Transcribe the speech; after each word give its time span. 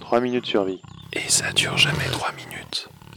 Trois 0.00 0.20
minutes 0.20 0.46
survie. 0.46 0.80
Et 1.12 1.28
ça 1.28 1.52
dure 1.52 1.78
jamais 1.78 2.04
3 2.10 2.32
minutes. 2.32 2.41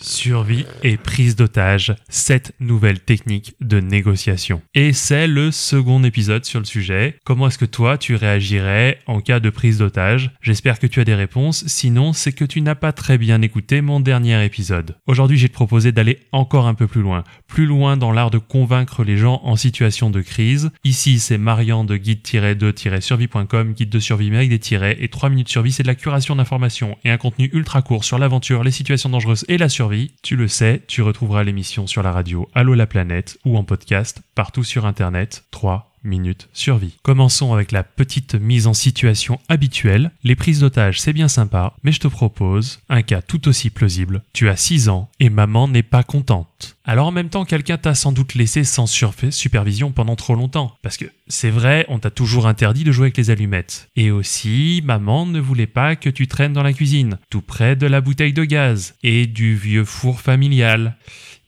Survie 0.06 0.66
et 0.84 0.98
prise 0.98 1.36
d'otage, 1.36 1.96
cette 2.10 2.54
nouvelle 2.60 3.00
technique 3.00 3.56
de 3.60 3.80
négociation. 3.80 4.62
Et 4.76 4.94
c'est 4.94 5.26
le 5.26 5.50
second 5.50 6.04
épisode 6.04 6.46
sur 6.46 6.60
le 6.60 6.66
sujet. 6.66 7.18
Comment 7.26 7.48
est-ce 7.48 7.58
que 7.58 7.66
toi 7.66 7.98
tu 7.98 8.14
réagirais 8.14 9.00
en 9.08 9.20
cas 9.20 9.40
de 9.40 9.50
prise 9.50 9.80
d'otage? 9.80 10.30
J'espère 10.42 10.78
que 10.78 10.86
tu 10.86 11.00
as 11.00 11.06
des 11.06 11.16
réponses, 11.16 11.66
sinon 11.66 12.14
c'est 12.14 12.34
que 12.34 12.46
tu 12.46 12.62
n'as 12.62 12.76
pas 12.76 12.92
très 12.92 13.18
bien 13.18 13.42
écouté 13.42 13.82
mon 13.82 14.00
dernier 14.00 14.46
épisode. 14.46 14.96
Aujourd'hui 15.08 15.40
j'ai 15.40 15.50
te 15.50 15.54
proposé 15.54 15.92
d'aller 15.92 16.20
encore 16.32 16.68
un 16.68 16.76
peu 16.76 16.86
plus 16.86 17.02
loin, 17.02 17.24
plus 17.48 17.66
loin 17.66 17.98
dans 17.98 18.12
l'art 18.12 18.30
de 18.30 18.38
convaincre 18.38 19.04
les 19.04 19.18
gens 19.18 19.42
en 19.44 19.56
situation 19.56 20.12
de 20.12 20.22
crise. 20.22 20.70
Ici 20.84 21.20
c'est 21.20 21.40
Marian 21.40 21.84
de 21.84 21.98
guide-2-survie.com, 21.98 23.74
guide 23.74 23.90
de 23.90 24.00
survie 24.00 24.30
mais 24.30 24.38
avec 24.38 24.50
des 24.50 24.60
tirets, 24.60 24.98
et 25.00 25.08
3 25.08 25.30
minutes 25.30 25.50
survie 25.50 25.72
c'est 25.72 25.82
de 25.82 25.88
la 25.88 25.96
curation 25.96 26.36
d'informations 26.36 26.96
et 27.04 27.10
un 27.10 27.18
contenu 27.18 27.50
ultra 27.54 27.82
court 27.82 28.04
sur 28.04 28.20
l'aventure, 28.20 28.64
les 28.64 28.70
situations 28.70 29.10
dangereuses 29.10 29.46
et 29.48 29.58
la 29.58 29.68
survie 29.68 29.95
tu 30.22 30.36
le 30.36 30.48
sais, 30.48 30.82
tu 30.88 31.02
retrouveras 31.02 31.44
l'émission 31.44 31.88
sur 31.88 32.04
la 32.04 32.12
radio 32.12 32.50
Allo 32.54 32.74
la 32.74 32.88
planète 32.88 33.38
ou 33.46 33.58
en 33.58 33.64
podcast 33.64 34.22
partout 34.36 34.64
sur 34.64 34.86
internet. 34.86 35.46
3 35.52 35.95
minutes 36.06 36.50
survie. 36.54 36.98
Commençons 37.04 37.54
avec 37.54 37.72
la 37.72 37.84
petite 37.84 38.36
mise 38.36 38.68
en 38.68 38.74
situation 38.74 39.40
habituelle. 39.50 40.12
Les 40.24 40.36
prises 40.36 40.62
d'otages, 40.62 41.02
c'est 41.02 41.14
bien 41.14 41.28
sympa, 41.28 41.74
mais 41.84 41.92
je 41.92 42.00
te 42.00 42.08
propose 42.08 42.80
un 42.90 43.02
cas 43.02 43.22
tout 43.22 43.48
aussi 43.48 43.70
plausible. 43.70 44.24
Tu 44.34 44.50
as 44.50 44.56
6 44.56 44.90
ans 44.90 45.10
et 45.20 45.30
maman 45.30 45.68
n'est 45.68 45.84
pas 45.84 46.04
contente. 46.04 46.78
Alors 46.86 47.08
en 47.08 47.12
même 47.12 47.30
temps, 47.30 47.46
quelqu'un 47.46 47.78
t'a 47.78 47.96
sans 47.96 48.12
doute 48.12 48.36
laissé 48.36 48.64
sans 48.64 48.86
supervision 49.32 49.92
pendant 49.92 50.16
trop 50.16 50.36
longtemps. 50.36 50.78
Parce 50.82 50.98
que 50.98 51.06
c'est 51.28 51.50
vrai, 51.50 51.86
on 51.90 52.00
t'a 52.00 52.12
toujours 52.12 52.48
interdit 52.48 52.84
de 52.84 52.92
jouer 52.92 53.06
avec 53.06 53.18
les 53.18 53.30
allumettes. 53.32 53.90
Et 53.96 54.12
aussi, 54.12 54.82
maman 54.86 55.26
ne 55.26 55.40
voulait 55.40 55.68
pas 55.68 55.96
que 55.96 56.10
tu 56.10 56.28
traînes 56.28 56.54
dans 56.54 56.64
la 56.64 56.74
cuisine, 56.74 57.18
tout 57.30 57.42
près 57.42 57.76
de 57.76 57.88
la 57.88 58.02
bouteille 58.02 58.34
de 58.34 58.44
gaz 58.44 58.96
et 59.04 59.26
du 59.26 59.56
vieux 59.56 59.86
four 59.86 60.22
familial. 60.22 60.98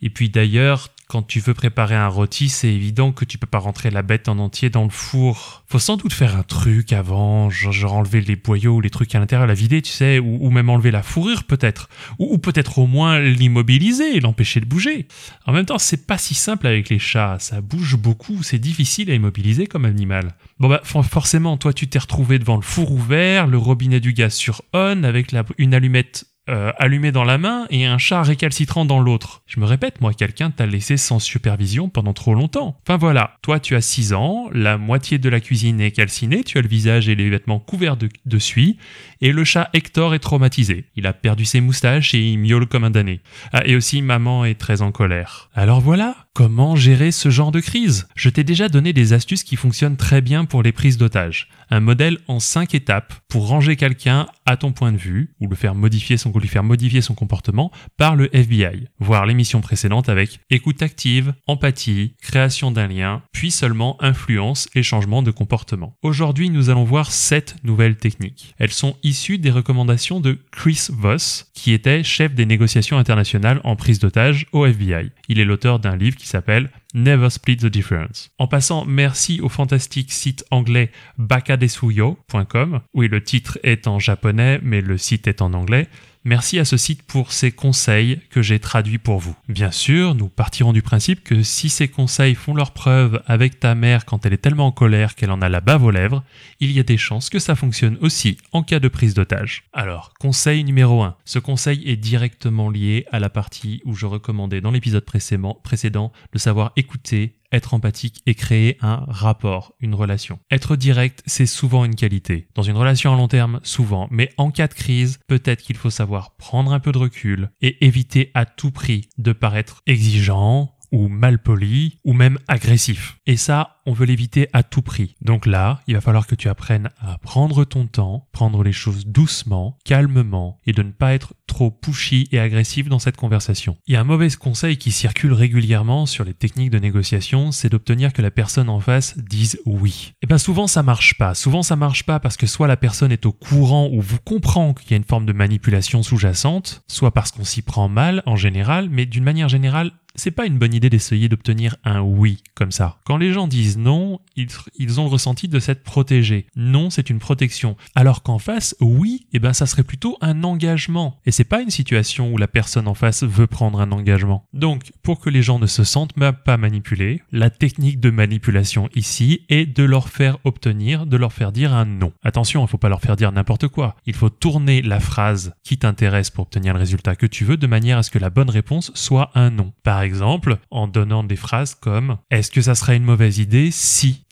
Et 0.01 0.09
puis 0.09 0.29
d'ailleurs, 0.29 0.89
quand 1.07 1.23
tu 1.25 1.39
veux 1.39 1.53
préparer 1.53 1.95
un 1.95 2.09
rôti, 2.09 2.49
c'est 2.49 2.67
évident 2.67 3.13
que 3.13 3.23
tu 3.23 3.37
peux 3.37 3.47
pas 3.47 3.59
rentrer 3.59 3.89
la 3.89 4.01
bête 4.01 4.27
en 4.27 4.39
entier 4.39 4.69
dans 4.69 4.83
le 4.83 4.89
four. 4.89 5.63
Faut 5.67 5.79
sans 5.79 5.95
doute 5.95 6.11
faire 6.11 6.35
un 6.35 6.43
truc 6.43 6.91
avant, 6.91 7.49
genre, 7.49 7.93
enlever 7.93 8.19
les 8.19 8.35
boyaux 8.35 8.75
ou 8.75 8.81
les 8.81 8.89
trucs 8.89 9.15
à 9.15 9.19
l'intérieur, 9.19 9.47
la 9.47 9.53
vider, 9.53 9.81
tu 9.81 9.91
sais, 9.91 10.19
ou, 10.19 10.49
même 10.49 10.69
enlever 10.69 10.91
la 10.91 11.03
fourrure 11.03 11.45
peut-être, 11.45 11.87
ou, 12.19 12.37
peut-être 12.37 12.79
au 12.79 12.87
moins 12.87 13.19
l'immobiliser 13.19 14.19
l'empêcher 14.19 14.59
de 14.59 14.65
bouger. 14.65 15.07
En 15.45 15.53
même 15.53 15.65
temps, 15.65 15.77
c'est 15.77 16.05
pas 16.05 16.17
si 16.17 16.33
simple 16.33 16.67
avec 16.67 16.89
les 16.89 16.99
chats, 16.99 17.37
ça 17.39 17.61
bouge 17.61 17.95
beaucoup, 17.95 18.43
c'est 18.43 18.59
difficile 18.59 19.09
à 19.09 19.13
immobiliser 19.13 19.67
comme 19.67 19.85
animal. 19.85 20.35
Bon 20.59 20.67
bah 20.67 20.81
forcément, 20.83 21.55
toi 21.57 21.71
tu 21.71 21.87
t'es 21.87 21.99
retrouvé 21.99 22.39
devant 22.39 22.55
le 22.55 22.61
four 22.63 22.91
ouvert, 22.91 23.47
le 23.47 23.57
robinet 23.57 23.99
du 23.99 24.13
gaz 24.13 24.33
sur 24.33 24.61
on 24.73 25.03
avec 25.03 25.33
une 25.57 25.73
allumette 25.73 26.25
euh, 26.49 26.71
allumé 26.77 27.11
dans 27.11 27.23
la 27.23 27.37
main 27.37 27.65
et 27.69 27.85
un 27.85 27.97
chat 27.97 28.21
récalcitrant 28.21 28.85
dans 28.85 28.99
l'autre. 28.99 29.41
Je 29.47 29.59
me 29.59 29.65
répète, 29.65 30.01
moi, 30.01 30.13
quelqu'un 30.13 30.49
t'a 30.49 30.65
laissé 30.65 30.97
sans 30.97 31.19
supervision 31.19 31.89
pendant 31.89 32.13
trop 32.13 32.33
longtemps. 32.33 32.77
Enfin 32.83 32.97
voilà, 32.97 33.37
toi 33.41 33.59
tu 33.59 33.75
as 33.75 33.81
6 33.81 34.13
ans, 34.13 34.49
la 34.53 34.77
moitié 34.77 35.17
de 35.17 35.29
la 35.29 35.39
cuisine 35.39 35.81
est 35.81 35.91
calcinée, 35.91 36.43
tu 36.43 36.57
as 36.57 36.61
le 36.61 36.67
visage 36.67 37.09
et 37.09 37.15
les 37.15 37.29
vêtements 37.29 37.59
couverts 37.59 37.97
de, 37.97 38.39
suie, 38.39 38.77
et 39.21 39.31
le 39.31 39.43
chat 39.43 39.69
Hector 39.73 40.13
est 40.13 40.19
traumatisé. 40.19 40.85
Il 40.95 41.07
a 41.07 41.13
perdu 41.13 41.45
ses 41.45 41.61
moustaches 41.61 42.13
et 42.13 42.19
il 42.19 42.37
miaule 42.37 42.67
comme 42.67 42.83
un 42.83 42.91
damné. 42.91 43.21
Ah, 43.51 43.65
et 43.65 43.75
aussi 43.75 44.01
maman 44.01 44.45
est 44.45 44.59
très 44.59 44.81
en 44.81 44.91
colère. 44.91 45.49
Alors 45.55 45.81
voilà, 45.81 46.26
Comment 46.37 46.75
gérer 46.75 47.11
ce 47.11 47.31
genre 47.31 47.51
de 47.51 47.59
crise? 47.59 48.07
Je 48.15 48.29
t'ai 48.29 48.43
déjà 48.43 48.69
donné 48.69 48.93
des 48.93 49.13
astuces 49.13 49.43
qui 49.43 49.55
fonctionnent 49.55 49.97
très 49.97 50.21
bien 50.21 50.45
pour 50.45 50.61
les 50.61 50.71
prises 50.71 50.99
d'otages. 50.99 51.49
Un 51.71 51.79
modèle 51.79 52.19
en 52.27 52.39
5 52.39 52.75
étapes 52.75 53.15
pour 53.27 53.47
ranger 53.47 53.75
quelqu'un 53.75 54.27
à 54.45 54.55
ton 54.55 54.71
point 54.71 54.91
de 54.91 54.97
vue, 54.97 55.31
ou 55.41 55.47
le 55.47 55.55
faire 55.55 55.73
modifier 55.73 56.15
son, 56.15 56.31
lui 56.31 56.47
faire 56.47 56.63
modifier 56.63 57.01
son 57.01 57.15
comportement 57.15 57.71
par 57.97 58.15
le 58.15 58.33
FBI. 58.33 58.87
Voir 58.99 59.25
l'émission 59.25 59.61
précédente 59.61 60.09
avec 60.09 60.39
écoute 60.51 60.83
active, 60.83 61.33
empathie, 61.47 62.13
création 62.21 62.69
d'un 62.69 62.87
lien, 62.87 63.23
puis 63.33 63.49
seulement 63.49 63.97
influence 63.99 64.69
et 64.75 64.83
changement 64.83 65.23
de 65.23 65.31
comportement. 65.31 65.95
Aujourd'hui, 66.03 66.51
nous 66.51 66.69
allons 66.69 66.83
voir 66.83 67.11
7 67.11 67.55
nouvelles 67.63 67.97
techniques. 67.97 68.53
Elles 68.59 68.71
sont 68.71 68.95
issues 69.01 69.39
des 69.39 69.51
recommandations 69.51 70.19
de 70.19 70.37
Chris 70.51 70.87
Voss, 70.91 71.47
qui 71.55 71.73
était 71.73 72.03
chef 72.03 72.35
des 72.35 72.45
négociations 72.45 72.99
internationales 72.99 73.59
en 73.63 73.75
prise 73.75 73.97
d'otages 73.97 74.45
au 74.51 74.67
FBI. 74.67 75.09
Il 75.29 75.39
est 75.39 75.45
l'auteur 75.45 75.79
d'un 75.79 75.97
livre 75.97 76.15
qui 76.15 76.26
s'appelle 76.27 76.69
Never 76.93 77.29
Split 77.29 77.57
the 77.57 77.65
Difference. 77.65 78.31
En 78.37 78.47
passant, 78.47 78.85
merci 78.85 79.41
au 79.41 79.49
fantastique 79.49 80.11
site 80.11 80.45
anglais 80.51 80.91
bakadesuyo.com. 81.17 82.81
Oui, 82.93 83.07
le 83.07 83.23
titre 83.23 83.59
est 83.63 83.87
en 83.87 83.99
japonais, 83.99 84.59
mais 84.63 84.81
le 84.81 84.97
site 84.97 85.27
est 85.27 85.41
en 85.41 85.53
anglais. 85.53 85.87
Merci 86.27 86.59
à 86.59 86.65
ce 86.65 86.75
site 86.75 87.03
pour 87.03 87.31
ces 87.31 87.53
conseils 87.53 88.19
que 88.29 88.41
j'ai 88.41 88.59
traduits 88.59 88.97
pour 88.97 89.17
vous. 89.17 89.33
Bien 89.47 89.71
sûr, 89.71 90.13
nous 90.13 90.27
partirons 90.27 90.73
du 90.73 90.81
principe 90.81 91.23
que 91.23 91.41
si 91.41 91.69
ces 91.69 91.87
conseils 91.87 92.35
font 92.35 92.53
leur 92.53 92.71
preuve 92.71 93.23
avec 93.27 93.61
ta 93.61 93.75
mère 93.75 94.03
quand 94.03 94.25
elle 94.25 94.33
est 94.33 94.37
tellement 94.37 94.65
en 94.65 94.71
colère 94.73 95.15
qu'elle 95.15 95.31
en 95.31 95.41
a 95.41 95.47
la 95.47 95.61
bave 95.61 95.85
aux 95.85 95.89
lèvres, 95.89 96.25
il 96.59 96.73
y 96.73 96.81
a 96.81 96.83
des 96.83 96.97
chances 96.97 97.29
que 97.29 97.39
ça 97.39 97.55
fonctionne 97.55 97.97
aussi 98.01 98.35
en 98.51 98.61
cas 98.61 98.81
de 98.81 98.89
prise 98.89 99.13
d'otage. 99.13 99.63
Alors, 99.71 100.11
conseil 100.19 100.65
numéro 100.65 101.01
1. 101.01 101.15
Ce 101.23 101.39
conseil 101.39 101.89
est 101.89 101.95
directement 101.95 102.69
lié 102.69 103.05
à 103.13 103.19
la 103.19 103.29
partie 103.29 103.81
où 103.85 103.93
je 103.93 104.05
recommandais 104.05 104.59
dans 104.59 104.71
l'épisode 104.71 105.05
précédent 105.05 106.11
de 106.33 106.39
savoir 106.39 106.73
écouter 106.75 107.37
être 107.51 107.73
empathique 107.73 108.21
et 108.25 108.35
créer 108.35 108.77
un 108.81 109.03
rapport, 109.07 109.73
une 109.79 109.95
relation. 109.95 110.39
Être 110.51 110.75
direct, 110.75 111.23
c'est 111.25 111.45
souvent 111.45 111.85
une 111.85 111.95
qualité. 111.95 112.47
Dans 112.55 112.63
une 112.63 112.77
relation 112.77 113.13
à 113.13 113.17
long 113.17 113.27
terme, 113.27 113.59
souvent. 113.63 114.07
Mais 114.11 114.31
en 114.37 114.51
cas 114.51 114.67
de 114.67 114.73
crise, 114.73 115.19
peut-être 115.27 115.61
qu'il 115.61 115.77
faut 115.77 115.89
savoir 115.89 116.35
prendre 116.35 116.73
un 116.73 116.79
peu 116.79 116.91
de 116.91 116.97
recul 116.97 117.49
et 117.61 117.85
éviter 117.85 118.31
à 118.33 118.45
tout 118.45 118.71
prix 118.71 119.09
de 119.17 119.31
paraître 119.31 119.81
exigeant, 119.87 120.76
ou 120.91 121.07
malpoli, 121.07 121.99
ou 122.03 122.13
même 122.13 122.37
agressif. 122.47 123.17
Et 123.25 123.37
ça, 123.37 123.77
on 123.85 123.93
veut 123.93 124.05
l'éviter 124.05 124.49
à 124.53 124.63
tout 124.63 124.81
prix. 124.81 125.15
Donc 125.21 125.45
là, 125.45 125.81
il 125.87 125.95
va 125.95 126.01
falloir 126.01 126.27
que 126.27 126.35
tu 126.35 126.49
apprennes 126.49 126.89
à 126.99 127.17
prendre 127.17 127.63
ton 127.63 127.87
temps, 127.87 128.27
prendre 128.31 128.63
les 128.63 128.73
choses 128.73 129.07
doucement, 129.07 129.77
calmement, 129.85 130.57
et 130.65 130.73
de 130.73 130.83
ne 130.83 130.91
pas 130.91 131.13
être 131.13 131.33
trop 131.47 131.71
pushy 131.71 132.27
et 132.31 132.39
agressif 132.39 132.89
dans 132.89 132.99
cette 132.99 133.15
conversation. 133.15 133.77
Il 133.87 133.93
y 133.93 133.97
a 133.97 134.01
un 134.01 134.03
mauvais 134.03 134.29
conseil 134.37 134.77
qui 134.77 134.91
circule 134.91 135.33
régulièrement 135.33 136.05
sur 136.05 136.25
les 136.25 136.33
techniques 136.33 136.69
de 136.69 136.79
négociation, 136.79 137.51
c'est 137.51 137.69
d'obtenir 137.69 138.13
que 138.13 138.21
la 138.21 138.31
personne 138.31 138.69
en 138.69 138.79
face 138.79 139.17
dise 139.17 139.59
oui. 139.65 140.09
Et 140.09 140.15
eh 140.23 140.27
bien 140.27 140.37
souvent 140.37 140.67
ça 140.67 140.83
marche 140.83 141.17
pas. 141.17 141.33
Souvent 141.33 141.63
ça 141.63 141.75
marche 141.75 142.03
pas 142.03 142.19
parce 142.19 142.37
que 142.37 142.47
soit 142.47 142.67
la 142.67 142.77
personne 142.77 143.11
est 143.11 143.25
au 143.25 143.31
courant 143.31 143.89
ou 143.91 144.01
vous 144.01 144.19
comprend 144.19 144.73
qu'il 144.73 144.91
y 144.91 144.93
a 144.93 144.97
une 144.97 145.03
forme 145.03 145.25
de 145.25 145.33
manipulation 145.33 146.03
sous-jacente, 146.03 146.81
soit 146.87 147.11
parce 147.11 147.31
qu'on 147.31 147.45
s'y 147.45 147.61
prend 147.61 147.87
mal 147.87 148.21
en 148.25 148.35
général, 148.35 148.89
mais 148.89 149.05
d'une 149.05 149.23
manière 149.23 149.49
générale, 149.49 149.91
c'est 150.17 150.31
pas 150.31 150.45
une 150.45 150.57
bonne 150.57 150.73
idée 150.73 150.89
d'essayer 150.89 151.29
d'obtenir 151.29 151.77
un 151.83 152.01
oui 152.01 152.43
comme 152.55 152.71
ça. 152.71 152.99
Quand 153.05 153.17
les 153.17 153.31
gens 153.31 153.47
disent 153.47 153.77
non, 153.77 154.19
ils, 154.35 154.99
ont 154.99 155.03
le 155.03 155.09
ressenti 155.09 155.47
de 155.47 155.59
s'être 155.59 155.83
protégés. 155.83 156.47
Non, 156.55 156.89
c'est 156.89 157.09
une 157.09 157.19
protection. 157.19 157.77
Alors 157.95 158.23
qu'en 158.23 158.39
face, 158.39 158.75
oui, 158.81 159.27
eh 159.33 159.39
ben 159.39 159.53
ça 159.53 159.65
serait 159.65 159.83
plutôt 159.83 160.17
un 160.21 160.43
engagement. 160.43 161.19
Et 161.25 161.31
c'est 161.31 161.43
pas 161.43 161.61
une 161.61 161.69
situation 161.69 162.33
où 162.33 162.37
la 162.37 162.47
personne 162.47 162.87
en 162.87 162.93
face 162.93 163.23
veut 163.23 163.47
prendre 163.47 163.79
un 163.79 163.91
engagement. 163.91 164.45
Donc, 164.53 164.91
pour 165.03 165.19
que 165.19 165.29
les 165.29 165.41
gens 165.41 165.59
ne 165.59 165.67
se 165.67 165.83
sentent 165.83 166.13
pas 166.13 166.57
manipulés, 166.57 167.21
la 167.31 167.49
technique 167.49 167.99
de 167.99 168.09
manipulation 168.09 168.89
ici 168.95 169.45
est 169.49 169.65
de 169.65 169.83
leur 169.83 170.09
faire 170.09 170.37
obtenir, 170.43 171.05
de 171.05 171.17
leur 171.17 171.33
faire 171.33 171.51
dire 171.51 171.73
un 171.73 171.85
non. 171.85 172.11
Attention, 172.23 172.65
il 172.65 172.67
faut 172.67 172.77
pas 172.77 172.89
leur 172.89 173.01
faire 173.01 173.15
dire 173.15 173.31
n'importe 173.31 173.67
quoi. 173.67 173.95
Il 174.05 174.15
faut 174.15 174.29
tourner 174.29 174.81
la 174.81 174.99
phrase 174.99 175.53
qui 175.63 175.77
t'intéresse 175.77 176.31
pour 176.31 176.43
obtenir 176.43 176.73
le 176.73 176.79
résultat 176.79 177.15
que 177.15 177.25
tu 177.25 177.45
veux 177.45 177.57
de 177.57 177.67
manière 177.67 177.99
à 177.99 178.03
ce 178.03 178.11
que 178.11 178.19
la 178.19 178.29
bonne 178.29 178.49
réponse 178.49 178.91
soit 178.95 179.31
un 179.35 179.51
non. 179.51 179.73
Par 179.83 180.01
exemple, 180.07 180.57
en 180.71 180.87
donnant 180.87 181.23
des 181.23 181.35
phrases 181.35 181.75
comme 181.75 182.17
est-ce 182.31 182.49
que 182.49 182.61
ça 182.61 182.73
serait 182.73 182.97
une 182.97 183.03
mauvaise 183.03 183.37
idée 183.37 183.69
si 183.71 184.25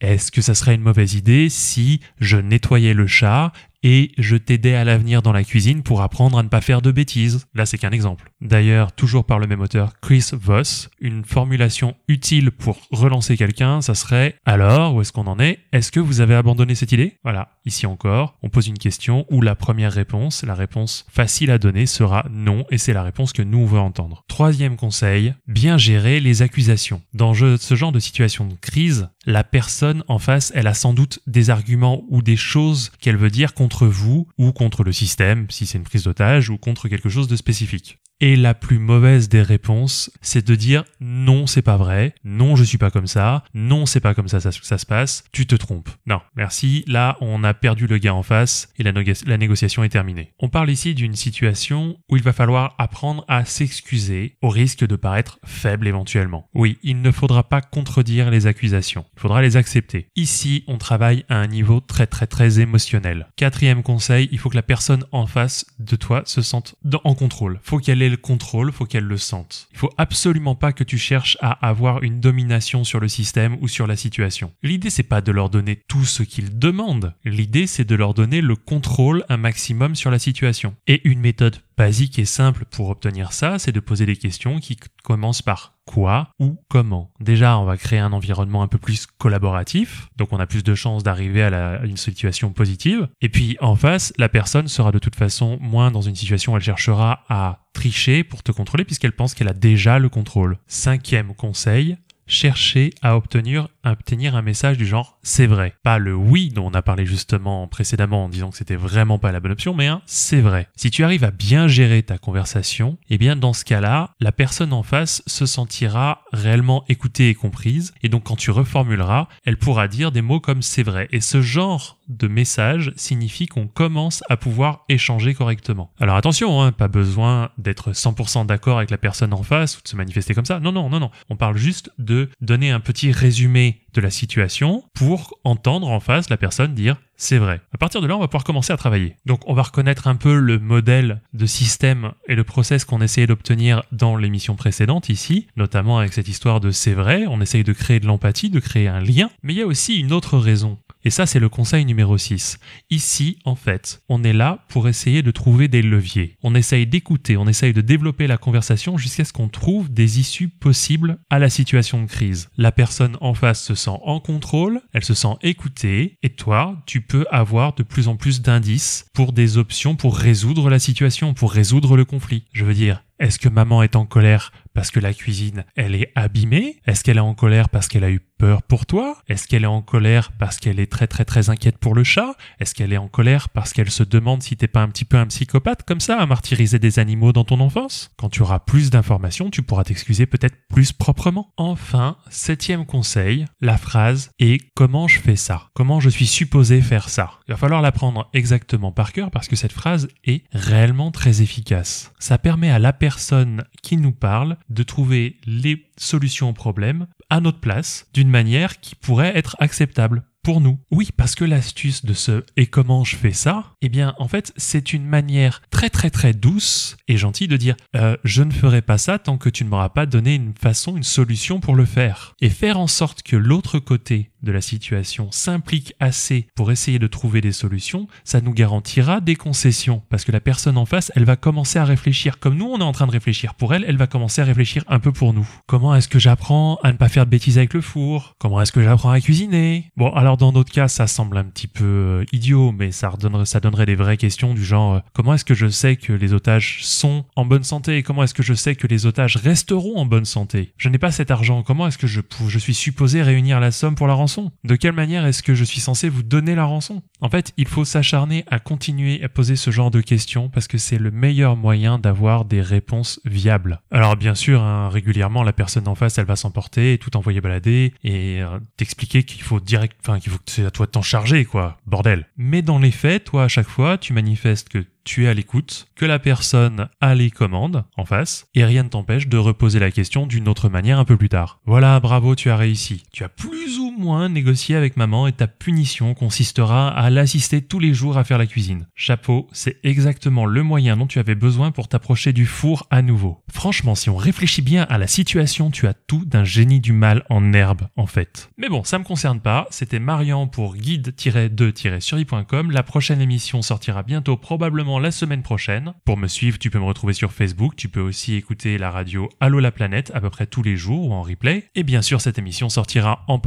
est-ce 0.00 0.32
que 0.32 0.40
ça 0.40 0.54
serait 0.54 0.74
une 0.74 0.82
mauvaise 0.82 1.14
idée 1.14 1.48
si 1.48 2.00
je 2.18 2.36
nettoyais 2.36 2.94
le 2.94 3.06
chat 3.06 3.52
et 3.82 4.12
je 4.18 4.36
t'aidais 4.36 4.74
à 4.74 4.84
l'avenir 4.84 5.22
dans 5.22 5.32
la 5.32 5.44
cuisine 5.44 5.82
pour 5.82 6.02
apprendre 6.02 6.38
à 6.38 6.42
ne 6.42 6.48
pas 6.48 6.60
faire 6.60 6.82
de 6.82 6.90
bêtises. 6.90 7.46
Là, 7.54 7.66
c'est 7.66 7.78
qu'un 7.78 7.90
exemple. 7.90 8.30
D'ailleurs, 8.40 8.92
toujours 8.92 9.24
par 9.24 9.38
le 9.38 9.46
même 9.46 9.60
auteur, 9.60 9.94
Chris 10.00 10.30
Voss, 10.32 10.90
une 11.00 11.24
formulation 11.24 11.94
utile 12.08 12.50
pour 12.50 12.78
relancer 12.90 13.36
quelqu'un, 13.36 13.80
ça 13.80 13.94
serait 13.94 14.36
alors, 14.44 14.94
où 14.94 15.00
est-ce 15.00 15.12
qu'on 15.12 15.26
en 15.26 15.38
est? 15.38 15.58
Est-ce 15.72 15.92
que 15.92 16.00
vous 16.00 16.20
avez 16.20 16.34
abandonné 16.34 16.74
cette 16.74 16.92
idée? 16.92 17.18
Voilà, 17.22 17.50
ici 17.64 17.86
encore, 17.86 18.36
on 18.42 18.48
pose 18.48 18.68
une 18.68 18.78
question 18.78 19.26
où 19.30 19.40
la 19.42 19.54
première 19.54 19.92
réponse, 19.92 20.42
la 20.44 20.54
réponse 20.54 21.06
facile 21.10 21.50
à 21.50 21.58
donner 21.58 21.86
sera 21.86 22.26
non 22.30 22.64
et 22.70 22.78
c'est 22.78 22.92
la 22.92 23.02
réponse 23.02 23.32
que 23.32 23.42
nous 23.42 23.58
on 23.58 23.66
veut 23.66 23.78
entendre. 23.78 24.24
Troisième 24.28 24.76
conseil, 24.76 25.34
bien 25.46 25.78
gérer 25.78 26.20
les 26.20 26.42
accusations. 26.42 27.02
Dans 27.14 27.34
ce 27.34 27.74
genre 27.74 27.92
de 27.92 28.00
situation 28.00 28.46
de 28.46 28.54
crise, 28.54 29.08
la 29.26 29.44
personne 29.44 30.04
en 30.08 30.18
face, 30.18 30.52
elle 30.54 30.66
a 30.66 30.74
sans 30.74 30.94
doute 30.94 31.20
des 31.26 31.50
arguments 31.50 32.02
ou 32.08 32.22
des 32.22 32.36
choses 32.36 32.90
qu'elle 33.00 33.16
veut 33.16 33.30
dire 33.30 33.54
contre 33.68 33.86
vous 33.86 34.26
ou 34.38 34.50
contre 34.52 34.82
le 34.82 34.92
système, 34.92 35.50
si 35.50 35.66
c'est 35.66 35.76
une 35.76 35.84
prise 35.84 36.04
d'otage, 36.04 36.48
ou 36.48 36.56
contre 36.56 36.88
quelque 36.88 37.10
chose 37.10 37.28
de 37.28 37.36
spécifique. 37.36 37.98
Et 38.20 38.34
la 38.34 38.52
plus 38.52 38.80
mauvaise 38.80 39.28
des 39.28 39.42
réponses, 39.42 40.10
c'est 40.22 40.44
de 40.44 40.56
dire 40.56 40.82
non, 41.00 41.46
c'est 41.46 41.62
pas 41.62 41.76
vrai, 41.76 42.14
non, 42.24 42.56
je 42.56 42.64
suis 42.64 42.76
pas 42.76 42.90
comme 42.90 43.06
ça, 43.06 43.44
non, 43.54 43.86
c'est 43.86 44.00
pas 44.00 44.12
comme 44.12 44.26
ça, 44.26 44.40
ça 44.40 44.50
ça 44.50 44.76
se 44.76 44.86
passe, 44.86 45.22
tu 45.30 45.46
te 45.46 45.54
trompes. 45.54 45.90
Non, 46.04 46.20
merci, 46.34 46.82
là, 46.88 47.16
on 47.20 47.44
a 47.44 47.54
perdu 47.54 47.86
le 47.86 47.98
gars 47.98 48.14
en 48.14 48.24
face 48.24 48.72
et 48.76 48.82
la, 48.82 48.92
négociation 49.36 49.84
est 49.84 49.88
terminée. 49.88 50.32
On 50.40 50.48
parle 50.48 50.68
ici 50.68 50.94
d'une 50.94 51.14
situation 51.14 51.96
où 52.08 52.16
il 52.16 52.22
va 52.24 52.32
falloir 52.32 52.74
apprendre 52.78 53.24
à 53.28 53.44
s'excuser 53.44 54.36
au 54.42 54.48
risque 54.48 54.84
de 54.84 54.96
paraître 54.96 55.38
faible 55.44 55.86
éventuellement. 55.86 56.48
Oui, 56.54 56.78
il 56.82 57.00
ne 57.00 57.12
faudra 57.12 57.48
pas 57.48 57.60
contredire 57.60 58.30
les 58.30 58.48
accusations, 58.48 59.04
il 59.16 59.20
faudra 59.20 59.42
les 59.42 59.56
accepter. 59.56 60.08
Ici, 60.16 60.64
on 60.66 60.78
travaille 60.78 61.24
à 61.28 61.36
un 61.36 61.46
niveau 61.46 61.78
très 61.78 62.08
très 62.08 62.26
très 62.26 62.58
émotionnel. 62.58 63.28
Quatrième 63.36 63.84
conseil, 63.84 64.28
il 64.32 64.40
faut 64.40 64.50
que 64.50 64.56
la 64.56 64.62
personne 64.62 65.04
en 65.12 65.28
face 65.28 65.66
de 65.78 65.94
toi 65.94 66.22
se 66.24 66.42
sente 66.42 66.74
en 67.04 67.14
contrôle. 67.14 67.60
Faut 67.62 67.78
qu'elle 67.78 68.02
ait 68.02 68.07
le 68.10 68.16
contrôle, 68.16 68.72
faut 68.72 68.86
qu'elle 68.86 69.04
le 69.04 69.16
sente. 69.16 69.68
Il 69.72 69.78
faut 69.78 69.92
absolument 69.98 70.54
pas 70.54 70.72
que 70.72 70.84
tu 70.84 70.98
cherches 70.98 71.36
à 71.40 71.66
avoir 71.66 72.02
une 72.02 72.20
domination 72.20 72.84
sur 72.84 73.00
le 73.00 73.08
système 73.08 73.56
ou 73.60 73.68
sur 73.68 73.86
la 73.86 73.96
situation. 73.96 74.52
L'idée 74.62 74.90
c'est 74.90 75.02
pas 75.02 75.20
de 75.20 75.32
leur 75.32 75.50
donner 75.50 75.76
tout 75.88 76.04
ce 76.04 76.22
qu'ils 76.22 76.58
demandent. 76.58 77.14
L'idée 77.24 77.66
c'est 77.66 77.84
de 77.84 77.94
leur 77.94 78.14
donner 78.14 78.40
le 78.40 78.56
contrôle 78.56 79.24
un 79.28 79.36
maximum 79.36 79.94
sur 79.94 80.10
la 80.10 80.18
situation. 80.18 80.74
Et 80.86 81.06
une 81.08 81.20
méthode 81.20 81.58
basique 81.78 82.18
et 82.18 82.24
simple 82.24 82.64
pour 82.64 82.90
obtenir 82.90 83.32
ça, 83.32 83.58
c'est 83.60 83.72
de 83.72 83.80
poser 83.80 84.04
des 84.04 84.16
questions 84.16 84.58
qui 84.58 84.76
commencent 85.04 85.42
par 85.42 85.74
quoi 85.86 86.32
ou 86.40 86.58
comment. 86.68 87.10
Déjà, 87.20 87.56
on 87.58 87.64
va 87.64 87.76
créer 87.78 88.00
un 88.00 88.12
environnement 88.12 88.62
un 88.62 88.68
peu 88.68 88.78
plus 88.78 89.06
collaboratif, 89.06 90.08
donc 90.16 90.32
on 90.32 90.40
a 90.40 90.46
plus 90.46 90.64
de 90.64 90.74
chances 90.74 91.04
d'arriver 91.04 91.42
à, 91.42 91.80
une 91.84 91.96
situation 91.96 92.52
positive. 92.52 93.08
Et 93.22 93.28
puis 93.28 93.56
en 93.60 93.76
face, 93.76 94.12
la 94.18 94.28
personne 94.28 94.66
sera 94.68 94.90
de 94.90 94.98
toute 94.98 95.14
façon 95.14 95.56
moins 95.60 95.90
dans 95.90 96.02
une 96.02 96.16
situation 96.16 96.52
où 96.52 96.56
elle 96.56 96.62
cherchera 96.62 97.24
à 97.28 97.60
tricher 97.72 98.24
pour 98.24 98.42
te 98.42 98.50
contrôler 98.50 98.84
puisqu'elle 98.84 99.12
pense 99.12 99.32
qu'elle 99.34 99.48
a 99.48 99.54
déjà 99.54 100.00
le 100.00 100.08
contrôle. 100.08 100.58
Cinquième 100.66 101.32
conseil, 101.34 101.96
chercher 102.28 102.92
à 103.02 103.16
obtenir, 103.16 103.68
obtenir 103.84 104.36
un 104.36 104.42
message 104.42 104.78
du 104.78 104.86
genre 104.86 105.18
c'est 105.22 105.46
vrai. 105.46 105.74
Pas 105.82 105.98
le 105.98 106.14
oui 106.14 106.50
dont 106.50 106.66
on 106.66 106.74
a 106.74 106.82
parlé 106.82 107.06
justement 107.06 107.66
précédemment 107.66 108.24
en 108.24 108.28
disant 108.28 108.50
que 108.50 108.56
c'était 108.56 108.76
vraiment 108.76 109.18
pas 109.18 109.32
la 109.32 109.40
bonne 109.40 109.52
option, 109.52 109.74
mais 109.74 109.88
un 109.88 110.02
c'est 110.06 110.40
vrai. 110.40 110.68
Si 110.76 110.90
tu 110.90 111.04
arrives 111.04 111.24
à 111.24 111.30
bien 111.30 111.66
gérer 111.66 112.02
ta 112.02 112.18
conversation, 112.18 112.98
eh 113.10 113.18
bien 113.18 113.36
dans 113.36 113.52
ce 113.52 113.64
cas-là, 113.64 114.10
la 114.20 114.32
personne 114.32 114.72
en 114.72 114.82
face 114.82 115.22
se 115.26 115.46
sentira 115.46 116.22
réellement 116.32 116.84
écoutée 116.88 117.30
et 117.30 117.34
comprise, 117.34 117.94
et 118.02 118.08
donc 118.08 118.24
quand 118.24 118.36
tu 118.36 118.50
reformuleras, 118.50 119.28
elle 119.44 119.56
pourra 119.56 119.88
dire 119.88 120.12
des 120.12 120.22
mots 120.22 120.40
comme 120.40 120.62
c'est 120.62 120.82
vrai. 120.82 121.08
Et 121.12 121.20
ce 121.20 121.42
genre 121.42 121.97
de 122.08 122.28
message 122.28 122.92
signifie 122.96 123.46
qu'on 123.46 123.66
commence 123.66 124.22
à 124.28 124.36
pouvoir 124.36 124.84
échanger 124.88 125.34
correctement. 125.34 125.92
Alors 126.00 126.16
attention, 126.16 126.62
hein, 126.62 126.72
pas 126.72 126.88
besoin 126.88 127.50
d'être 127.58 127.92
100% 127.92 128.46
d'accord 128.46 128.78
avec 128.78 128.90
la 128.90 128.98
personne 128.98 129.32
en 129.32 129.42
face 129.42 129.78
ou 129.78 129.82
de 129.82 129.88
se 129.88 129.96
manifester 129.96 130.34
comme 130.34 130.44
ça. 130.44 130.60
Non, 130.60 130.72
non, 130.72 130.88
non, 130.88 131.00
non. 131.00 131.10
On 131.28 131.36
parle 131.36 131.56
juste 131.56 131.90
de 131.98 132.28
donner 132.40 132.70
un 132.70 132.80
petit 132.80 133.12
résumé 133.12 133.82
de 133.94 134.00
la 134.00 134.10
situation 134.10 134.84
pour 134.94 135.38
entendre 135.44 135.88
en 135.88 136.00
face 136.00 136.30
la 136.30 136.36
personne 136.36 136.74
dire 136.74 136.96
c'est 137.20 137.38
vrai. 137.38 137.60
À 137.72 137.78
partir 137.78 138.00
de 138.00 138.06
là, 138.06 138.16
on 138.16 138.20
va 138.20 138.28
pouvoir 138.28 138.44
commencer 138.44 138.72
à 138.72 138.76
travailler. 138.76 139.16
Donc, 139.26 139.40
on 139.46 139.52
va 139.52 139.62
reconnaître 139.62 140.06
un 140.06 140.14
peu 140.14 140.38
le 140.38 140.60
modèle 140.60 141.20
de 141.34 141.46
système 141.46 142.12
et 142.28 142.36
le 142.36 142.44
process 142.44 142.84
qu'on 142.84 143.00
essayait 143.00 143.26
d'obtenir 143.26 143.82
dans 143.90 144.16
l'émission 144.16 144.54
précédente 144.54 145.08
ici, 145.08 145.48
notamment 145.56 145.98
avec 145.98 146.12
cette 146.12 146.28
histoire 146.28 146.60
de 146.60 146.70
c'est 146.70 146.94
vrai. 146.94 147.24
On 147.26 147.40
essaye 147.40 147.64
de 147.64 147.72
créer 147.72 147.98
de 147.98 148.06
l'empathie, 148.06 148.50
de 148.50 148.60
créer 148.60 148.86
un 148.86 149.00
lien. 149.00 149.30
Mais 149.42 149.52
il 149.52 149.58
y 149.58 149.62
a 149.62 149.66
aussi 149.66 149.98
une 149.98 150.12
autre 150.12 150.38
raison 150.38 150.78
et 151.04 151.10
ça, 151.10 151.26
c'est 151.26 151.38
le 151.38 151.48
conseil 151.48 151.84
numéro 151.84 152.18
6. 152.18 152.58
Ici, 152.90 153.38
en 153.44 153.54
fait, 153.54 154.02
on 154.08 154.24
est 154.24 154.32
là 154.32 154.64
pour 154.68 154.88
essayer 154.88 155.22
de 155.22 155.30
trouver 155.30 155.68
des 155.68 155.82
leviers. 155.82 156.36
On 156.42 156.54
essaye 156.54 156.86
d'écouter, 156.86 157.36
on 157.36 157.46
essaye 157.46 157.72
de 157.72 157.80
développer 157.80 158.26
la 158.26 158.36
conversation 158.36 158.98
jusqu'à 158.98 159.24
ce 159.24 159.32
qu'on 159.32 159.48
trouve 159.48 159.92
des 159.92 160.18
issues 160.18 160.48
possibles 160.48 161.18
à 161.30 161.38
la 161.38 161.50
situation 161.50 162.02
de 162.02 162.08
crise. 162.08 162.48
La 162.56 162.72
personne 162.72 163.16
en 163.20 163.34
face 163.34 163.62
se 163.62 163.74
sent 163.74 163.98
en 164.02 164.20
contrôle, 164.20 164.80
elle 164.92 165.04
se 165.04 165.14
sent 165.14 165.36
écoutée, 165.42 166.18
et 166.22 166.30
toi, 166.30 166.82
tu 166.86 167.00
peux 167.00 167.26
avoir 167.30 167.74
de 167.74 167.82
plus 167.82 168.08
en 168.08 168.16
plus 168.16 168.42
d'indices 168.42 169.06
pour 169.14 169.32
des 169.32 169.56
options 169.56 169.96
pour 169.96 170.16
résoudre 170.16 170.68
la 170.70 170.78
situation, 170.78 171.34
pour 171.34 171.52
résoudre 171.52 171.96
le 171.96 172.04
conflit. 172.04 172.44
Je 172.52 172.64
veux 172.64 172.74
dire, 172.74 173.04
est-ce 173.20 173.38
que 173.38 173.48
maman 173.48 173.82
est 173.82 173.96
en 173.96 174.06
colère 174.06 174.52
parce 174.78 174.92
que 174.92 175.00
la 175.00 175.12
cuisine, 175.12 175.64
elle 175.74 175.96
est 175.96 176.12
abîmée? 176.14 176.76
Est-ce 176.86 177.02
qu'elle 177.02 177.16
est 177.16 177.20
en 177.20 177.34
colère 177.34 177.68
parce 177.68 177.88
qu'elle 177.88 178.04
a 178.04 178.10
eu 178.12 178.20
peur 178.20 178.62
pour 178.62 178.86
toi? 178.86 179.18
Est-ce 179.28 179.48
qu'elle 179.48 179.64
est 179.64 179.66
en 179.66 179.82
colère 179.82 180.30
parce 180.38 180.58
qu'elle 180.58 180.78
est 180.78 180.86
très 180.86 181.08
très 181.08 181.24
très 181.24 181.50
inquiète 181.50 181.78
pour 181.78 181.96
le 181.96 182.04
chat? 182.04 182.36
Est-ce 182.60 182.76
qu'elle 182.76 182.92
est 182.92 182.98
en 182.98 183.08
colère 183.08 183.48
parce 183.48 183.72
qu'elle 183.72 183.90
se 183.90 184.04
demande 184.04 184.40
si 184.40 184.56
t'es 184.56 184.68
pas 184.68 184.80
un 184.80 184.88
petit 184.88 185.04
peu 185.04 185.16
un 185.16 185.26
psychopathe 185.26 185.82
comme 185.82 185.98
ça 185.98 186.20
à 186.20 186.26
martyriser 186.26 186.78
des 186.78 187.00
animaux 187.00 187.32
dans 187.32 187.42
ton 187.42 187.58
enfance? 187.58 188.12
Quand 188.16 188.28
tu 188.28 188.42
auras 188.42 188.60
plus 188.60 188.90
d'informations, 188.90 189.50
tu 189.50 189.62
pourras 189.62 189.82
t'excuser 189.82 190.26
peut-être 190.26 190.54
plus 190.68 190.92
proprement. 190.92 191.52
Enfin, 191.56 192.16
septième 192.30 192.86
conseil, 192.86 193.46
la 193.60 193.78
phrase 193.78 194.30
est 194.38 194.60
comment 194.76 195.08
je 195.08 195.18
fais 195.18 195.34
ça? 195.34 195.70
Comment 195.74 195.98
je 195.98 196.08
suis 196.08 196.28
supposé 196.28 196.82
faire 196.82 197.08
ça 197.08 197.30
Il 197.48 197.50
va 197.50 197.56
falloir 197.56 197.82
l'apprendre 197.82 198.30
exactement 198.32 198.92
par 198.92 199.12
cœur 199.12 199.32
parce 199.32 199.48
que 199.48 199.56
cette 199.56 199.72
phrase 199.72 200.06
est 200.24 200.44
réellement 200.52 201.10
très 201.10 201.42
efficace. 201.42 202.12
Ça 202.20 202.38
permet 202.38 202.70
à 202.70 202.78
la 202.78 202.92
personne 202.92 203.64
qui 203.82 203.96
nous 203.96 204.12
parle 204.12 204.56
de 204.68 204.82
trouver 204.82 205.38
les 205.46 205.86
solutions 205.96 206.50
aux 206.50 206.54
problèmes 206.54 207.06
à 207.30 207.40
notre 207.40 207.60
place 207.60 208.06
d'une 208.14 208.30
manière 208.30 208.80
qui 208.80 208.94
pourrait 208.94 209.36
être 209.36 209.56
acceptable 209.58 210.24
pour 210.42 210.60
nous. 210.60 210.78
Oui, 210.90 211.10
parce 211.14 211.34
que 211.34 211.44
l'astuce 211.44 212.04
de 212.06 212.14
ce 212.14 212.42
et 212.56 212.66
comment 212.66 213.04
je 213.04 213.16
fais 213.16 213.32
ça, 213.32 213.74
eh 213.82 213.88
bien 213.88 214.14
en 214.18 214.28
fait 214.28 214.52
c'est 214.56 214.92
une 214.92 215.04
manière 215.04 215.60
très 215.70 215.90
très 215.90 216.10
très 216.10 216.32
douce 216.32 216.96
et 217.06 217.18
gentille 217.18 217.48
de 217.48 217.56
dire 217.56 217.76
euh, 217.96 218.16
je 218.24 218.42
ne 218.42 218.50
ferai 218.50 218.80
pas 218.80 218.98
ça 218.98 219.18
tant 219.18 219.36
que 219.36 219.50
tu 219.50 219.64
ne 219.64 219.68
m'auras 219.68 219.90
pas 219.90 220.06
donné 220.06 220.34
une 220.34 220.54
façon, 220.58 220.96
une 220.96 221.02
solution 221.02 221.60
pour 221.60 221.74
le 221.74 221.84
faire. 221.84 222.34
Et 222.40 222.48
faire 222.48 222.78
en 222.78 222.86
sorte 222.86 223.22
que 223.22 223.36
l'autre 223.36 223.78
côté 223.78 224.30
de 224.48 224.52
la 224.52 224.60
situation 224.62 225.30
s'implique 225.30 225.94
assez 226.00 226.48
pour 226.54 226.72
essayer 226.72 226.98
de 226.98 227.06
trouver 227.06 227.40
des 227.40 227.52
solutions, 227.52 228.08
ça 228.24 228.40
nous 228.40 228.52
garantira 228.52 229.20
des 229.20 229.36
concessions. 229.36 230.02
Parce 230.08 230.24
que 230.24 230.32
la 230.32 230.40
personne 230.40 230.78
en 230.78 230.86
face, 230.86 231.12
elle 231.14 231.24
va 231.24 231.36
commencer 231.36 231.78
à 231.78 231.84
réfléchir. 231.84 232.38
Comme 232.38 232.56
nous, 232.56 232.64
on 232.64 232.78
est 232.78 232.82
en 232.82 232.92
train 232.92 233.06
de 233.06 233.12
réfléchir 233.12 233.54
pour 233.54 233.74
elle, 233.74 233.84
elle 233.86 233.98
va 233.98 234.06
commencer 234.06 234.40
à 234.40 234.44
réfléchir 234.44 234.84
un 234.88 235.00
peu 235.00 235.12
pour 235.12 235.34
nous. 235.34 235.46
Comment 235.66 235.94
est-ce 235.94 236.08
que 236.08 236.18
j'apprends 236.18 236.78
à 236.82 236.92
ne 236.92 236.96
pas 236.96 237.08
faire 237.08 237.26
de 237.26 237.30
bêtises 237.30 237.58
avec 237.58 237.74
le 237.74 237.82
four? 237.82 238.34
Comment 238.38 238.60
est-ce 238.62 238.72
que 238.72 238.82
j'apprends 238.82 239.10
à 239.10 239.20
cuisiner? 239.20 239.92
Bon, 239.96 240.10
alors 240.14 240.38
dans 240.38 240.52
d'autres 240.52 240.72
cas, 240.72 240.88
ça 240.88 241.06
semble 241.06 241.36
un 241.36 241.44
petit 241.44 241.66
peu 241.66 241.84
euh, 241.84 242.24
idiot, 242.32 242.72
mais 242.72 242.90
ça, 242.90 243.10
redonnerait, 243.10 243.44
ça 243.44 243.60
donnerait 243.60 243.86
des 243.86 243.96
vraies 243.96 244.16
questions 244.16 244.54
du 244.54 244.64
genre 244.64 244.94
euh, 244.94 245.00
comment 245.12 245.34
est-ce 245.34 245.44
que 245.44 245.54
je 245.54 245.68
sais 245.68 245.96
que 245.96 246.14
les 246.14 246.32
otages 246.32 246.78
sont 246.82 247.26
en 247.36 247.44
bonne 247.44 247.64
santé? 247.64 248.02
Comment 248.02 248.22
est-ce 248.22 248.34
que 248.34 248.42
je 248.42 248.54
sais 248.54 248.76
que 248.76 248.86
les 248.86 249.04
otages 249.04 249.36
resteront 249.36 249.98
en 249.98 250.06
bonne 250.06 250.24
santé? 250.24 250.72
Je 250.78 250.88
n'ai 250.88 250.98
pas 250.98 251.12
cet 251.12 251.30
argent, 251.30 251.62
comment 251.62 251.86
est-ce 251.86 251.98
que 251.98 252.06
je, 252.06 252.22
je 252.46 252.58
suis 252.58 252.74
supposé 252.74 253.22
réunir 253.22 253.60
la 253.60 253.70
somme 253.70 253.94
pour 253.94 254.06
la 254.06 254.14
rançon? 254.14 254.37
De 254.64 254.76
quelle 254.76 254.92
manière 254.92 255.26
est-ce 255.26 255.42
que 255.42 255.54
je 255.54 255.64
suis 255.64 255.80
censé 255.80 256.08
vous 256.08 256.22
donner 256.22 256.54
la 256.54 256.64
rançon? 256.64 257.02
En 257.20 257.28
fait, 257.28 257.52
il 257.56 257.66
faut 257.66 257.84
s'acharner 257.84 258.44
à 258.48 258.58
continuer 258.58 259.22
à 259.22 259.28
poser 259.28 259.56
ce 259.56 259.70
genre 259.70 259.90
de 259.90 260.00
questions 260.00 260.48
parce 260.48 260.68
que 260.68 260.78
c'est 260.78 260.98
le 260.98 261.10
meilleur 261.10 261.56
moyen 261.56 261.98
d'avoir 261.98 262.44
des 262.44 262.60
réponses 262.60 263.20
viables. 263.24 263.80
Alors 263.90 264.16
bien 264.16 264.34
sûr, 264.34 264.62
hein, 264.62 264.88
régulièrement, 264.88 265.42
la 265.42 265.52
personne 265.52 265.88
en 265.88 265.94
face, 265.94 266.18
elle 266.18 266.26
va 266.26 266.36
s'emporter 266.36 266.92
et 266.92 266.98
tout 266.98 267.16
envoyer 267.16 267.40
balader 267.40 267.92
et 268.04 268.42
euh, 268.42 268.58
t'expliquer 268.76 269.22
qu'il 269.24 269.42
faut 269.42 269.60
direct, 269.60 269.96
enfin 270.00 270.20
qu'il 270.20 270.32
faut 270.32 270.38
que 270.38 270.50
c'est 270.50 270.64
à 270.64 270.70
toi 270.70 270.86
de 270.86 270.92
t'en 270.92 271.02
charger, 271.02 271.44
quoi, 271.44 271.78
bordel. 271.86 272.26
Mais 272.36 272.62
dans 272.62 272.78
les 272.78 272.90
faits, 272.90 273.24
toi, 273.24 273.44
à 273.44 273.48
chaque 273.48 273.68
fois, 273.68 273.98
tu 273.98 274.12
manifestes 274.12 274.68
que 274.68 274.84
tu 275.08 275.24
es 275.24 275.28
à 275.28 275.32
l'écoute, 275.32 275.88
que 275.96 276.04
la 276.04 276.18
personne 276.18 276.88
a 277.00 277.14
les 277.14 277.30
commandes 277.30 277.84
en 277.96 278.04
face, 278.04 278.46
et 278.54 278.64
rien 278.64 278.82
ne 278.82 278.90
t'empêche 278.90 279.26
de 279.26 279.38
reposer 279.38 279.78
la 279.78 279.90
question 279.90 280.26
d'une 280.26 280.48
autre 280.48 280.68
manière 280.68 280.98
un 280.98 281.06
peu 281.06 281.16
plus 281.16 281.30
tard. 281.30 281.60
Voilà, 281.64 281.98
bravo, 281.98 282.34
tu 282.34 282.50
as 282.50 282.56
réussi. 282.58 283.04
Tu 283.10 283.24
as 283.24 283.30
plus 283.30 283.78
ou 283.78 283.87
moins 283.98 284.28
négocié 284.28 284.76
avec 284.76 284.96
maman 284.96 285.26
et 285.26 285.32
ta 285.32 285.46
punition 285.46 286.14
consistera 286.14 286.88
à 286.88 287.10
l'assister 287.10 287.60
tous 287.60 287.78
les 287.78 287.92
jours 287.92 288.16
à 288.16 288.24
faire 288.24 288.38
la 288.38 288.46
cuisine. 288.46 288.86
Chapeau, 288.94 289.48
c'est 289.52 289.78
exactement 289.82 290.46
le 290.46 290.62
moyen 290.62 290.96
dont 290.96 291.06
tu 291.06 291.18
avais 291.18 291.34
besoin 291.34 291.70
pour 291.70 291.88
t'approcher 291.88 292.32
du 292.32 292.46
four 292.46 292.86
à 292.90 293.02
nouveau. 293.02 293.42
Franchement, 293.52 293.94
si 293.94 294.08
on 294.08 294.16
réfléchit 294.16 294.62
bien 294.62 294.86
à 294.88 294.98
la 294.98 295.06
situation, 295.06 295.70
tu 295.70 295.86
as 295.86 295.94
tout 295.94 296.24
d'un 296.24 296.44
génie 296.44 296.80
du 296.80 296.92
mal 296.92 297.24
en 297.28 297.52
herbe, 297.52 297.88
en 297.96 298.06
fait. 298.06 298.50
Mais 298.56 298.68
bon, 298.68 298.84
ça 298.84 298.98
me 298.98 299.04
concerne 299.04 299.40
pas, 299.40 299.66
c'était 299.70 299.98
Marian 299.98 300.46
pour 300.46 300.76
guide-2-survie.com. 300.76 302.70
La 302.70 302.82
prochaine 302.82 303.20
émission 303.20 303.62
sortira 303.62 304.02
bientôt, 304.02 304.36
probablement 304.36 304.98
la 304.98 305.10
semaine 305.10 305.42
prochaine. 305.42 305.94
Pour 306.04 306.16
me 306.16 306.28
suivre, 306.28 306.58
tu 306.58 306.70
peux 306.70 306.78
me 306.78 306.84
retrouver 306.84 307.12
sur 307.12 307.32
Facebook. 307.32 307.74
Tu 307.76 307.88
peux 307.88 308.00
aussi 308.00 308.34
écouter 308.34 308.78
la 308.78 308.90
radio 308.90 309.28
Allo 309.40 309.60
la 309.60 309.72
planète 309.72 310.12
à 310.14 310.20
peu 310.20 310.30
près 310.30 310.46
tous 310.46 310.62
les 310.62 310.76
jours 310.76 311.08
ou 311.08 311.12
en 311.12 311.22
replay. 311.22 311.68
Et 311.74 311.82
bien 311.82 312.02
sûr, 312.02 312.20
cette 312.20 312.38
émission 312.38 312.68
sortira 312.68 313.24
en 313.26 313.38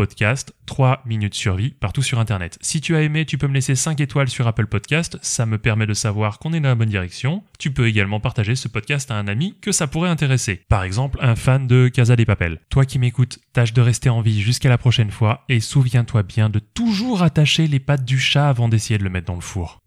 podcast 0.41 0.53
3 0.65 1.01
minutes 1.05 1.35
survie 1.35 1.71
partout 1.71 2.01
sur 2.01 2.19
internet. 2.19 2.57
Si 2.61 2.79
tu 2.79 2.95
as 2.95 3.01
aimé, 3.01 3.25
tu 3.25 3.37
peux 3.37 3.47
me 3.47 3.53
laisser 3.53 3.75
5 3.75 3.99
étoiles 3.99 4.29
sur 4.29 4.47
Apple 4.47 4.67
Podcast. 4.67 5.17
Ça 5.21 5.45
me 5.45 5.57
permet 5.57 5.85
de 5.85 5.93
savoir 5.93 6.39
qu'on 6.39 6.53
est 6.53 6.59
dans 6.61 6.69
la 6.69 6.75
bonne 6.75 6.89
direction. 6.89 7.43
Tu 7.59 7.71
peux 7.71 7.87
également 7.87 8.19
partager 8.19 8.55
ce 8.55 8.67
podcast 8.67 9.11
à 9.11 9.15
un 9.15 9.27
ami 9.27 9.55
que 9.61 9.71
ça 9.71 9.87
pourrait 9.87 10.09
intéresser. 10.09 10.61
Par 10.69 10.83
exemple, 10.83 11.19
un 11.21 11.35
fan 11.35 11.67
de 11.67 11.89
Casa 11.89 12.15
des 12.15 12.25
Papel. 12.25 12.59
Toi 12.69 12.85
qui 12.85 12.99
m'écoutes, 12.99 13.39
tâche 13.53 13.73
de 13.73 13.81
rester 13.81 14.09
en 14.09 14.21
vie 14.21 14.41
jusqu'à 14.41 14.69
la 14.69 14.77
prochaine 14.77 15.11
fois 15.11 15.43
et 15.49 15.59
souviens-toi 15.59 16.23
bien 16.23 16.49
de 16.49 16.59
toujours 16.59 17.21
attacher 17.21 17.67
les 17.67 17.79
pattes 17.79 18.05
du 18.05 18.19
chat 18.19 18.47
avant 18.47 18.69
d'essayer 18.69 18.97
de 18.97 19.03
le 19.03 19.09
mettre 19.09 19.27
dans 19.27 19.35
le 19.35 19.41
four. 19.41 19.79